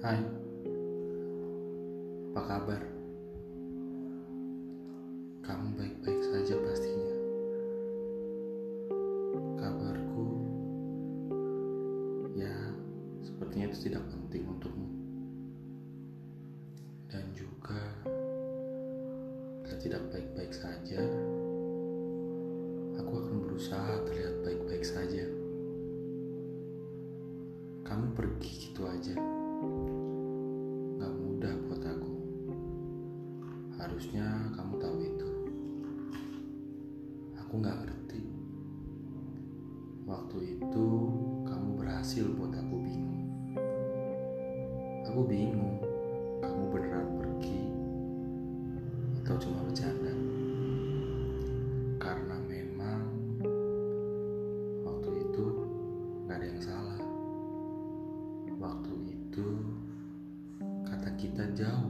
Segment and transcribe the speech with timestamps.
[0.00, 0.16] Hai,
[2.32, 2.80] apa kabar?
[5.44, 7.16] Kamu baik-baik saja pastinya.
[9.60, 10.24] Kabarku,
[12.32, 12.72] ya,
[13.20, 14.88] sepertinya itu tidak penting untukmu.
[17.12, 17.84] Dan juga,
[19.60, 21.04] bila tidak baik-baik saja,
[22.96, 25.28] aku akan berusaha terlihat baik-baik saja.
[27.84, 29.40] Kamu pergi gitu aja.
[34.00, 35.28] Harusnya kamu tahu itu.
[37.36, 38.32] Aku gak ngerti.
[40.08, 40.88] Waktu itu
[41.44, 43.28] kamu berhasil buat aku bingung.
[45.04, 45.84] Aku bingung.
[46.40, 47.60] Kamu beneran pergi
[49.20, 50.16] atau cuma bercanda?
[52.00, 53.04] Karena memang
[54.80, 55.44] waktu itu
[56.24, 57.00] gak ada yang salah.
[58.56, 59.60] Waktu itu
[60.88, 61.89] kata kita jauh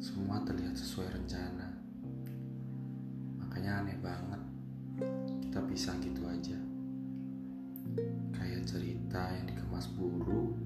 [0.00, 1.76] Semua terlihat sesuai rencana.
[3.36, 4.40] Makanya aneh banget
[5.44, 6.56] kita pisah gitu aja.
[8.32, 10.56] Kayak cerita yang dikemas buruk,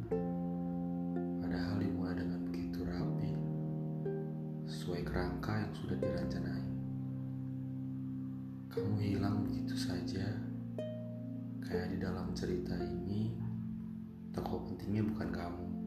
[1.42, 3.34] padahal dimulai dengan begitu rapi,
[4.70, 6.66] sesuai kerangka yang sudah direncanai.
[8.70, 10.30] Kamu hilang begitu saja,
[11.58, 13.34] kayak di dalam cerita ini,
[14.30, 15.83] tokoh pentingnya bukan kamu.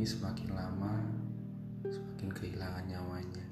[0.00, 0.96] Ini semakin lama,
[1.84, 3.46] semakin kehilangan nyawanya.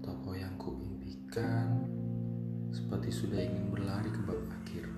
[0.00, 1.84] Tokoh yang kuimpikan
[2.72, 4.88] seperti sudah ingin berlari ke bab akhir.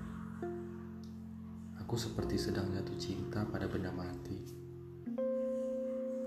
[1.83, 4.55] Aku seperti sedang jatuh cinta pada benda mati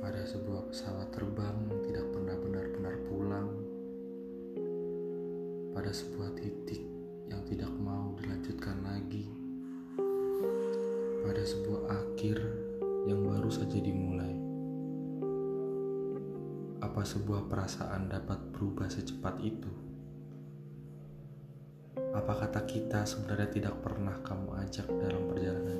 [0.04, 1.56] pada sebuah pesawat terbang
[1.88, 3.48] tidak pernah benar-benar pulang,
[5.72, 6.84] pada sebuah titik
[7.32, 9.24] yang tidak mau dilanjutkan lagi,
[11.24, 12.65] pada sebuah akhir
[13.06, 14.34] yang baru saja dimulai.
[16.82, 19.70] Apa sebuah perasaan dapat berubah secepat itu?
[22.12, 25.75] Apa kata kita sebenarnya tidak pernah kamu ajak dalam perjalanan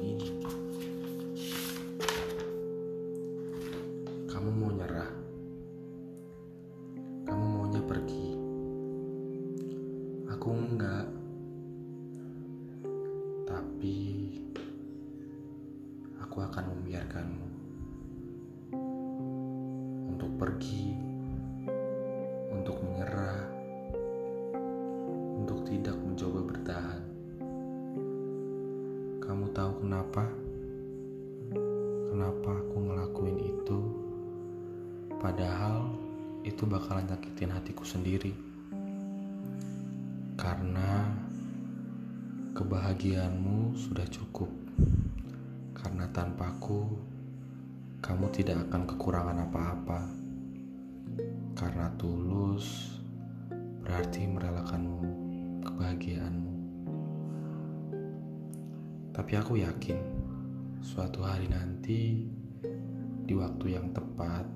[16.56, 17.49] akan membiarkanmu
[20.09, 20.97] untuk pergi,
[22.49, 23.44] untuk menyerah,
[25.37, 27.05] untuk tidak mencoba bertahan.
[29.21, 30.25] Kamu tahu kenapa?
[32.09, 33.78] Kenapa aku ngelakuin itu?
[35.21, 35.93] Padahal
[36.41, 38.33] itu bakalan nyakitin hatiku sendiri.
[40.41, 41.05] Karena
[42.56, 44.49] kebahagiaanmu sudah cukup.
[45.76, 46.88] Karena tanpaku,
[48.00, 50.00] kamu tidak akan kekurangan apa-apa.
[51.53, 52.97] Karena tulus
[53.84, 55.04] berarti merelakanmu
[55.69, 56.54] kebahagiaanmu.
[59.12, 60.00] Tapi aku yakin
[60.81, 62.25] suatu hari nanti
[63.26, 64.48] di waktu yang tepat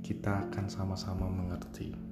[0.00, 2.09] kita akan sama-sama mengerti